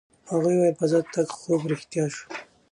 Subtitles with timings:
[0.29, 2.25] هغې وویل فضا ته د تګ خوب یې رښتیا شو.